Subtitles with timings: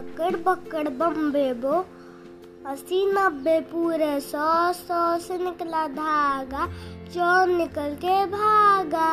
[0.00, 1.72] अकड़ बकड़ बम्बे बो।
[2.66, 6.66] अस्सी नब्बे पूरे सौ सौ से निकला धागा,
[7.08, 9.10] चोर निकल के भागा।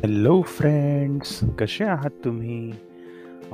[0.00, 2.72] हॅलो फ्रेंड्स कसे आहात तुम्ही?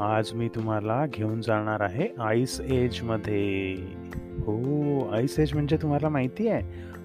[0.00, 3.74] आज मी तुम्हाला घेऊन जाणार आहे आईस एज मध्ये.
[4.40, 6.62] हो आईस एज म्हणजे तुम्हाला माहिती आहे,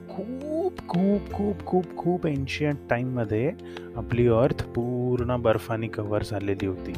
[0.09, 0.43] खूप
[0.79, 3.51] खूप खूप खूप खूप एन्शियंट टाईममध्ये
[3.95, 6.93] आपली अर्थ पूर्ण बर्फाने कव्हर झालेली होती.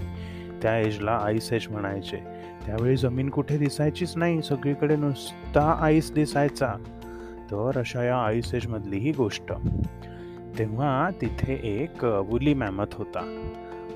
[0.62, 2.18] त्या एजला आईस एज म्हणायचे.
[2.66, 4.42] त्यावेळी जमीन कुठे दिसायचीच नाही.
[4.42, 6.74] सगळीकडे नुसता आईस दिसायचा.
[7.52, 9.54] तर अशा या आईस एजमधली ही गोष्ट.
[10.58, 13.52] तेव्हा तिथे एक वुली मॅमथ होता.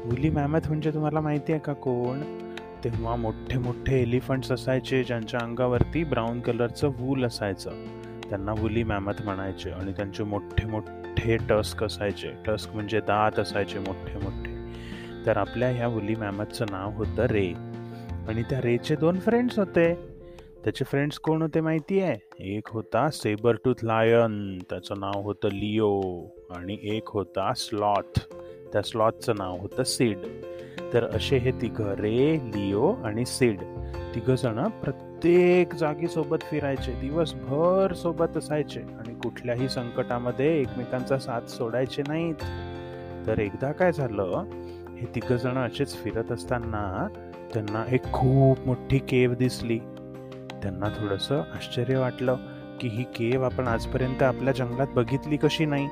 [0.05, 2.19] वुली मॅमथ म्हणजे तुम्हाला माहिती आहे का कोण?
[2.83, 7.71] तेव्हा मोठे मोठे एलिफंट्स असायचे ज्यांच्या अंगावरती ब्राऊन कलरचं वूल असायचं.
[8.33, 12.31] त्यांना वुली मॅमथ म्हणायचे आणि त्यांचे मोठे मोठे टस्क असायचे.
[12.47, 14.73] टस्क म्हणजे दात असायचे मोठे मोठे.
[15.25, 17.53] तर आपल्या ह्या वुली मॅमथचं नाव होतं रे.
[18.27, 19.93] आणि त्या रेचे दोन फ्रेंड्स होते.
[20.63, 26.01] त्याचे फ्रेंड्स कोण होते माहिती आहे एक होता सेबर टूथ लायन त्याचं नाव होतं लिओ
[26.55, 28.19] आणि एक होता स्लॉथ
[28.73, 30.17] त्या स्लॉथचं नाव होतं सीड
[30.93, 33.59] तर असे हे तिघं रे लिओ आणि सीड
[34.15, 35.12] तिघ जण प्रत्येक
[35.79, 42.35] जागी सोबत फिरायचे दिवसभर सोबत असायचे आणि कुठल्याही संकटामध्ये एकमेकांचा साथ सोडायचे नाहीत.
[43.27, 44.43] तर एकदा काय झालं
[44.99, 47.07] हे तिघ जण असेच फिरत असताना
[47.53, 49.79] त्यांना एक खूप मोठी केव दिसली.
[50.61, 52.35] त्यांना थोडंसं आश्चर्य वाटलं
[52.81, 55.87] की ही केव आपण आजपर्यंत आपल्या जंगलात बघितली कशी नाही.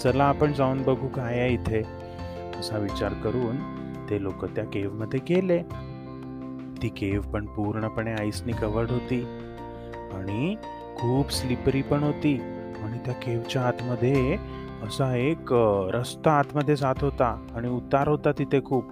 [0.00, 1.82] चला आपण जाऊन बघू काय आहे इथे.
[2.60, 3.56] असा विचार करून
[4.10, 5.91] ते लोक त्या केवमध्ये गेले.
[6.82, 9.20] ती केव पण पूर्णपणे आईसनी कवर्ड होती
[10.12, 10.54] आणि
[10.96, 12.34] खूप स्लिपरी पण होती
[12.82, 14.36] आणि त्या केवच्या आतमध्ये
[14.82, 15.52] असा एक
[15.94, 18.90] रस्ता आतमध्ये जात होता आणि उतार होता तिथे खूप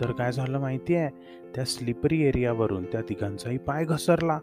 [0.00, 1.10] तर काय झालं माहिती आहे
[1.54, 4.38] त्या स्लिपरी एरियावरून त्या तिघांचाही पाय घसरला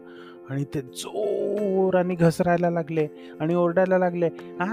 [0.50, 3.06] आणि ते जोराने घसरायला लागले
[3.40, 4.28] आणि ओरडायला लागले
[4.60, 4.66] आ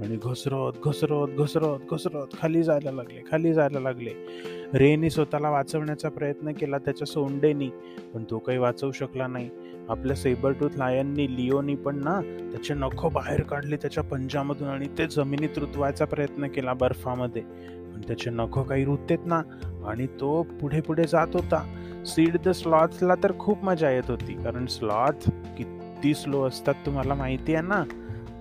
[0.00, 4.10] आणि घसरत घसरत घसरत घसरत खाली जायला लागले खाली जायला लागले.
[4.74, 7.68] रेनी स्वतःला वाचवण्याचा प्रयत्न केला त्याच्या सोंडेनी
[8.14, 9.50] पण तो काही वाचवू शकला नाही.
[9.88, 12.20] आपल्या सेबरटूथ लायननी लिओनी पण ना
[12.52, 17.42] त्याचे नखो बाहेर काढले त्याच्या पंजामधून आणि ते जमिनीत रुतवायचा प्रयत्न केला बर्फामध्ये.
[17.42, 19.42] पण त्याचे नखो काही रुततेत ना
[19.86, 21.64] आणि तो पुढे पुढे जात होता.
[22.06, 27.54] सीड द स्लॉथला तर खूप मजा येत होती कारण स्लॉथ किती स्लो असतात तुम्हाला माहिती
[27.54, 27.82] आहे ना?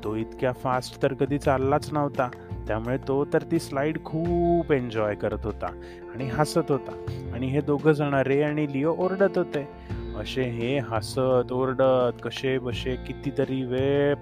[0.04, 2.30] तो इतक्या फास्ट तर कधी चाललाच नव्हता.
[2.68, 5.68] त्यामुळे तो तर ती स्लाईड खूप एन्जॉय करत होता
[6.14, 7.06] आणि हसत होता.
[7.34, 9.68] आणि हे दोघं जण रे आणि लिओ ओरडत होते.
[10.20, 14.16] असे हे हसत ओरडत कसे बसे कितीतरी वेळ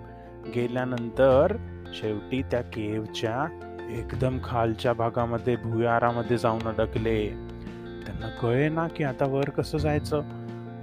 [0.56, 1.58] गेल्यानंतर
[1.94, 3.60] शेवटी त्या केवच्या
[3.90, 7.28] एकदम खालच्या भागामध्ये भुयारामध्ये जाऊन अडकले.
[8.06, 10.22] त्यांना कळे ना की आता वर कसं जायचं?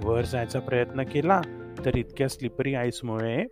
[0.03, 1.41] वर जायचा प्रयत्न केला.
[1.85, 3.43] तर इतक्या स्लिपरी आईसमुळे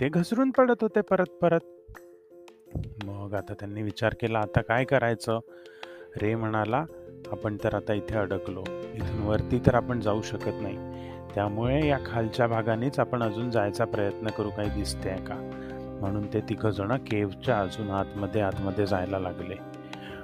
[0.00, 1.60] ते घसरून पडत होते परत परत.
[3.04, 5.38] मग आता त्यांनी विचार केला आता काय करायचं?
[6.22, 6.84] रे म्हणाला
[7.32, 8.60] आपण तर आता इथे अडकलो.
[8.94, 10.76] इथून वरती तर आपण जाऊ शकत नाही.
[11.34, 15.50] त्यामुळे या खालच्या भागानेच आपण अजून जायचा प्रयत्न करू काही दिसते का?
[16.00, 19.54] म्हणून ते तिघं केवच्या अजून आतमध्ये आतमध्ये जायला लागले.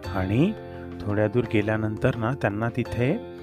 [0.08, 0.52] आणि
[1.00, 3.35] थोड्या दूर गेल्यानंतर ना त्यांना तिथे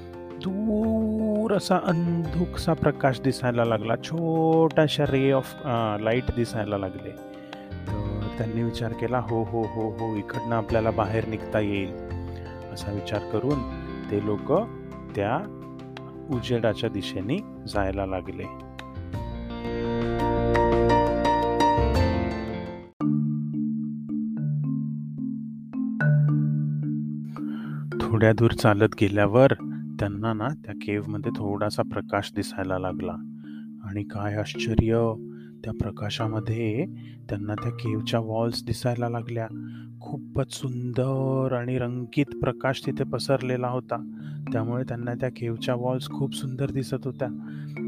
[0.44, 3.96] दूर असा अंधुकसा प्रकाश दिसायला लागला.
[4.04, 5.54] छोटाशा रे ऑफ
[6.02, 7.12] लाइट दिसायला लागले.
[7.88, 11.92] तर त्यांनी विचार केला हो हो हो हो इकडनं आपल्याला बाहेर निघता येईल.
[12.74, 13.60] असा विचार करून
[14.12, 14.52] ते लोक
[15.16, 15.38] त्या
[16.36, 17.38] उजेडाच्या दिशेने
[17.74, 18.44] जायला लागले.
[28.02, 29.54] थोड्या दूर चालत गेल्यावर
[30.04, 33.12] त्यांना ना त्या केवमध्ये थोडासा प्रकाश दिसायला लागला.
[33.84, 35.14] आणि काय आश्चर्य!
[35.64, 36.86] त्या प्रकाशामध्ये
[37.30, 39.48] त्यांना त्या केवच्या वॉल्स दिसायला लागल्या.
[40.04, 44.14] खूपच सुंदर आणि रंगीत प्रकाश तिथे पसरलेला होता.
[44.54, 47.28] त्यामुळे त्यांना त्या केवच्या वॉल्स खूप सुंदर दिसत होत्या.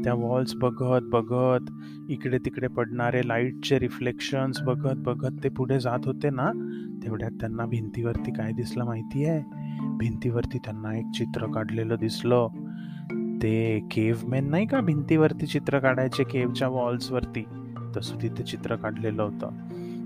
[0.04, 1.70] त्या वॉल्स बघत बघत
[2.08, 6.50] इकडे तिकडे पडणारे लाईटचे रिफ्लेक्शन्स बघत बघत ते पुढे जात होते ना
[7.02, 9.42] तेवढ्यात त्यांना भिंतीवरती काय दिसलं माहिती आहे
[9.98, 12.48] भिंतीवरती त्यांना एक चित्र काढलेलं दिसलं.
[13.42, 14.80] ते केवमॅन नाही का?
[14.80, 17.44] भिंतीवरती चित्र काढायचे केवच्या वॉल्सवरती
[17.96, 19.50] तसं तिथे चित्र काढलेलं होतं.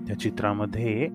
[0.07, 1.07] त्या चित्रामध्ये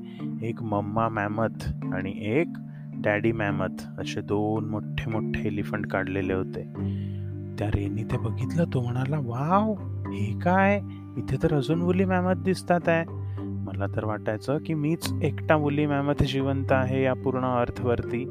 [0.43, 2.49] एक मम्मा मॅमथ आणि एक
[2.95, 6.63] डॅडी मॅमथ असे दोन मोठे मोठे एलिफंट काढलेले होते.
[7.59, 9.73] त्या रेनी ते बघितलं तो म्हणाला वाव
[10.11, 10.81] हे काय?
[11.17, 13.05] इथे तर अजून मुली मॅमत दिसतात आहे.
[13.43, 18.25] मला तर वाटायचं की मीच एकटा मुली मॅमथ जिवंत आहे या पूर्ण अर्थवरती.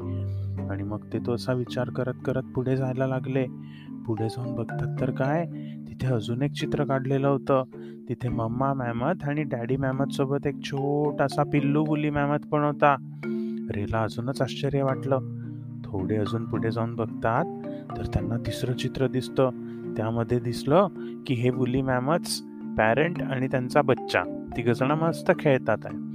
[0.70, 3.46] आणि मग ते तो असा विचार करत करत पुढे जायला लागले.
[4.06, 5.46] पुढे जाऊन बघतात तर काय?
[6.02, 7.62] तिथे अजून एक चित्र काढलेलं होतं.
[8.08, 12.96] तिथे मम्मा मॅमत आणि डॅडी मॅमत सोबत एक छोटासा पिल्लू बुली मॅमत पण होता.
[13.70, 15.18] रेला अजूनच आश्चर्य वाटलं.
[15.84, 17.44] थोडे अजून पुढे जाऊन बघतात
[17.98, 19.50] तर त्यांना तिसरं चित्र दिसतं.
[19.96, 20.88] त्यामध्ये दिसलं
[21.26, 22.42] की हे बुली मॅमच
[22.78, 24.22] पॅरेंट आणि त्यांचा बच्चा.
[24.56, 26.05] तिघजण मस्त खेळतात आहे.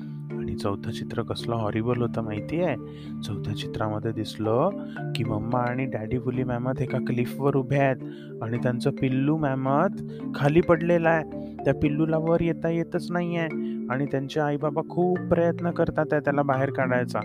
[0.61, 2.75] चौथं चित्र कसलं हॉरिबल होतं माहिती आहे
[3.21, 4.69] चौथ्या चित्रामध्ये दिसलं
[5.15, 10.01] की मम्मा आणि डॅडी बुली मॅमत एका क्लिफवर उभे आहेत आणि त्यांचं पिल्लू मॅमत
[10.35, 11.23] खाली पडलेलं आहे.
[11.65, 13.47] त्या पिल्लूला वर येता येतच नाही आहे
[13.89, 17.19] आणि त्यांचे आई बाबा खूप प्रयत्न करतात आहे त्याला बाहेर काढायचा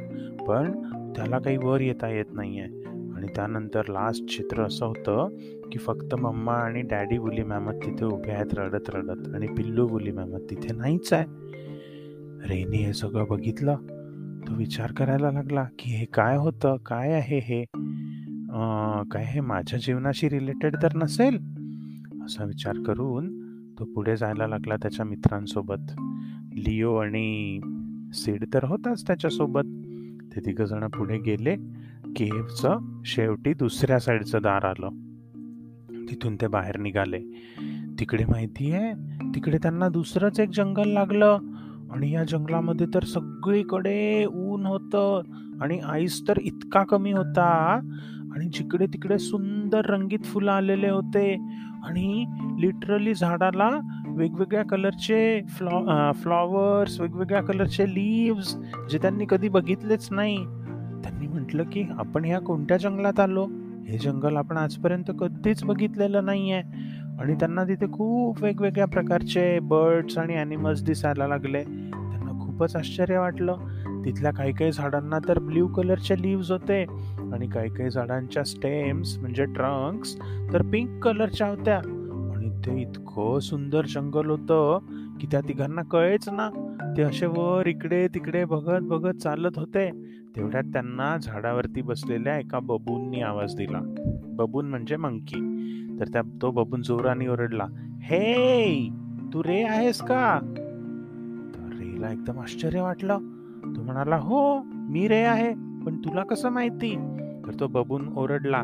[0.49, 0.83] पण
[1.17, 2.69] त्याला काही वर येता येत नाही आहे
[3.17, 5.29] आणि त्यानंतर लास्ट चित्र असं होतं
[5.73, 10.11] की फक्त मम्मा आणि डॅडी बुली मॅमत तिथे उभे आहेत रडत रडत आणि पिल्लू बुली
[10.11, 11.25] मॅमत तिथे नाहीच आहे.
[12.45, 13.77] रेनी हे सगळं बघितलं.
[14.49, 16.77] तो विचार करायला लागला की हे काय होतं?
[16.77, 17.65] काय आहे हे?
[19.11, 21.37] काय हे माझ्या जीवनाशी रिलेटेड तर नसेल?
[22.25, 23.29] असा विचार करून
[23.79, 25.93] तो पुढे जायला लागला त्याच्या मित्रांसोबत.
[26.55, 27.61] लिओ आणि
[28.15, 29.67] सीड तर होताच त्याच्यासोबत.
[30.37, 31.57] ते तिघजण पुढे गेले.
[32.17, 34.89] केव्हचं शेवटी दुसऱ्या साईडचं दार आलं.
[36.11, 37.21] तिथून ते बाहेर निघाले.
[38.01, 38.93] तिकडे माहिती आहे
[39.35, 41.39] तिकडे त्यांना दुसरंच एक जंगल लागलं.
[41.91, 45.23] आणि या जंगलामध्ये तर सगळीकडे ऊन होतं
[45.61, 47.81] आणि आईस तर इतका कमी होता.
[48.35, 51.35] आणि जिकडे तिकडे सुंदर रंगीत फुलं आलेले होते.
[51.85, 52.25] आणि
[52.61, 53.71] लिटरली झाडाला
[54.09, 58.57] वेगवेगळ्या कलरचे फ्लॉ फ्लॉवर्स वेगवेगळ्या कलरचे लीव्स
[58.91, 60.37] जे त्यांनी कधी बघितलेच नाही.
[61.03, 63.47] त्यांनी म्हटलं की आपण ह्या कोणत्या जंगलात आलो?
[63.89, 66.63] हे जंगल आपण आजपर्यंत कधीच बघितलेलं नाही आहे
[67.21, 71.65] आणि त्यांना तिथे खूप वेगवेगळ्या प्रकारचे बर्ड्स आणि ॲनिमल्स दिसायला लागले.
[71.65, 73.57] त्यांना खूपच आश्चर्य वाटलं.
[74.05, 76.83] तिथल्या काही काही झाडांना तर ब्ल्यू कलरचे लिव्स होते
[77.33, 80.17] आणि काही काही झाडांच्या स्टेम्स म्हणजे ट्रंक्स
[80.53, 81.77] तर पिंक कलरच्या होत्या.
[82.37, 84.79] आणि ते इतकं सुंदर जंगल होतं
[85.21, 86.51] की त्या तिघांना कळेच ना.
[86.97, 89.91] ते असे वर इकडे तिकडे बघत बघत चालत होते.
[90.37, 93.81] तेवढ्यात त्यांना झाडावरती बसलेल्या एका बबूंनी आवाज दिला.
[94.27, 95.63] बबून म्हणजे मंकी.
[96.01, 97.67] तर त्या तो बबून जोराने ओरडला
[98.03, 98.91] हे
[99.33, 100.39] तू रे आहेस का?
[101.55, 103.19] तर रेला एकदम आश्चर्य वाटलं.
[103.77, 105.53] तो म्हणाला हो मी रे आहे
[105.87, 106.95] पण तुला कसं माहिती?
[107.47, 108.63] तर तो बबून ओरडला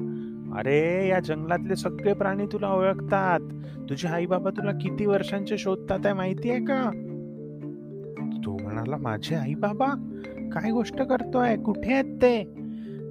[0.58, 3.40] अरे या जंगलातले सगळे प्राणी तुला ओळखतात.
[3.88, 6.90] तुझे आई बाबा तुला किती वर्षांचे शोधतात आहे माहिती आहे का?
[8.44, 9.86] तो म्हणाला माझे आई बाबा
[10.52, 11.56] काय गोष्ट करतोय?
[11.56, 12.44] कुठे आहेत ते?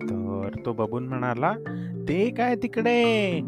[0.03, 1.53] तर तो बबून म्हणाला
[2.09, 3.41] ते काय तिकडे.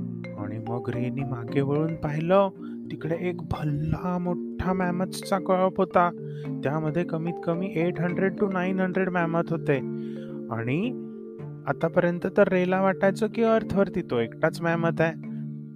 [0.84, 2.50] मगरीने मागे वळून पाहिलं
[2.92, 6.10] तिकडे एक भल्ला मोठा मॅमथचा कळप होता.
[6.64, 9.78] त्यामध्ये कमीत कमी eight hundred to nine hundred mammoth होते.
[10.52, 11.08] आणि
[11.68, 15.14] आतापर्यंत तर रेला वाटायचं की अर्थवरती तो एकटाच मॅमत आहे.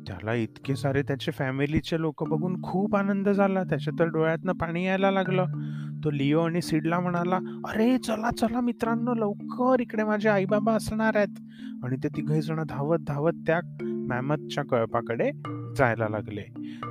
[0.07, 3.63] त्याला इतके सारे त्याचे फॅमिलीचे लोक बघून खूप आनंद झाला.
[3.63, 5.45] त्याच्या तर डोळ्यातनं पाणी यायला लागलं.
[6.03, 7.35] तो लिओ आणि सिडला म्हणाला
[7.67, 11.39] अरे चला चला मित्रांनो लवकर इकडे माझे आई बाबा असणार आहेत.
[11.83, 13.59] आणि ते तिघही जण धावत धावत त्या
[14.07, 15.29] मॅमतच्या कळपाकडे
[15.77, 16.41] जायला लागले.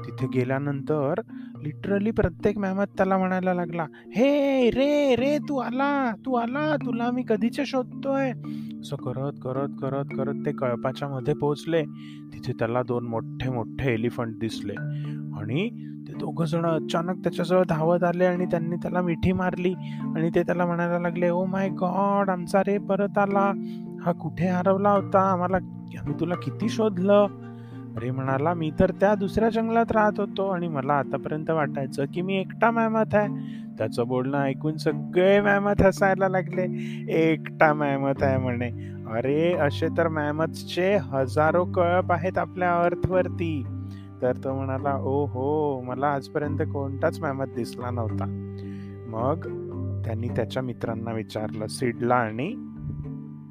[0.06, 1.20] तिथे गेल्यानंतर
[1.62, 7.22] लिटरली प्रत्येक मॅमत त्याला म्हणायला लागला हे रे रे तू आला तू आला तुला मी
[7.28, 8.30] कधीचे शोधतोय?
[8.80, 11.82] असं करत करत करत करत ते कळपाच्या मध्ये पोहोचले.
[12.32, 14.74] तिथे त्याला दोन मोठे मोठे एलिफंट दिसले
[15.38, 15.68] आणि
[16.08, 19.72] ते दोघ जण अचानक त्याच्याजवळ धावत आले आणि त्यांनी त्याला मिठी मारली
[20.16, 23.52] आणि ते त्याला म्हणायला लागले ओ माय गॉड आमचा रे परत आला.
[24.04, 25.20] हा कुठे हरवला होता?
[25.32, 25.58] आम्हाला
[25.94, 27.26] आम्ही तुला किती शोधलं?
[27.96, 32.40] अरे म्हणाला मी तर त्या दुसऱ्या जंगलात राहत होतो आणि मला आतापर्यंत वाटायचं की मी
[32.40, 33.28] एकटा मॅमत आहे.
[33.78, 36.62] त्याचं बोलणं ऐकून सगळे मॅमत हसायला लागले.
[37.08, 38.70] एकटा मॅमत आहे म्हणे.
[39.12, 43.64] अरे असे तर मॅमथचे हजारो कळप आहेत आपल्या अर्थवरती.
[44.22, 48.24] तर तो म्हणाला ओ हो मला आजपर्यंत कोणताच मॅमत दिसला नव्हता.
[49.06, 49.40] मग
[50.04, 52.54] त्यांनी त्याच्या मित्रांना विचारलं सिडला आणि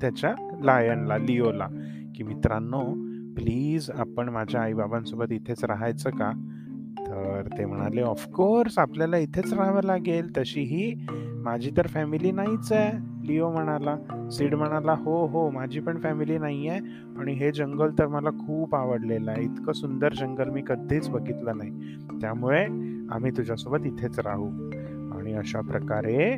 [0.01, 1.67] त्याच्या लायनला लिओला.
[2.17, 2.81] की मित्रांनो
[3.35, 6.31] प्लीज आपण माझ्या आईबाबांसोबत इथेच राहायचं का?
[6.99, 10.37] तर ते म्हणाले ऑफकोर्स आपल्याला इथेच राहावं लागेल.
[10.37, 11.05] तशीही
[11.43, 12.91] माझी तर फॅमिली नाहीच आहे
[13.27, 14.29] लिओ म्हणाला.
[14.31, 16.79] सीड म्हणाला हो हो माझी पण फॅमिली नाही आहे
[17.19, 19.43] आणि हे जंगल तर मला खूप आवडलेलं आहे.
[19.43, 21.71] इतकं सुंदर जंगल मी कधीच बघितलं नाही.
[22.21, 22.65] त्यामुळे
[23.11, 24.49] आम्ही तुझ्यासोबत इथेच राहू.
[25.17, 26.35] आणि अशा प्रकारे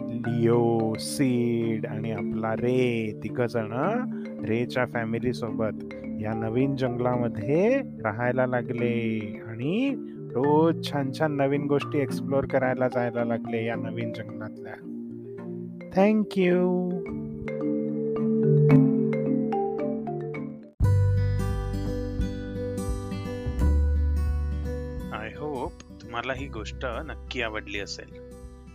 [0.00, 3.72] लिओ सीड आणि आपला रे तिघ जण
[4.44, 9.18] रेच्या फॅमिली सोबत या नवीन जंगलामध्ये राहायला लागले
[9.48, 9.94] आणि
[10.34, 14.74] रोज छान छान नवीन गोष्टी एक्सप्लोर करायला जायला लागले या नवीन जंगलातल्या.
[15.96, 16.88] थँक्यू
[25.12, 28.16] आय होप तुम्हाला ही गोष्ट नक्की आवडली असेल.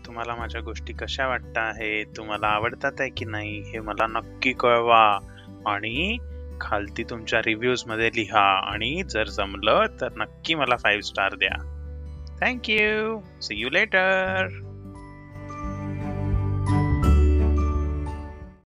[0.06, 5.20] तुम्हाला माझ्या गोष्टी कशा वाटत आहे तुम्हाला आवडतात आहे की नाही हे मला नक्की कळवा.
[5.68, 6.18] आणि
[6.62, 8.74] खालती तुमच्या रिव्ह्यूजमध्ये लिहा.
[8.74, 11.70] आणि जर जमलं तर नक्की मला फाईव्ह स्टार द्या.
[12.42, 14.48] Thank you see you later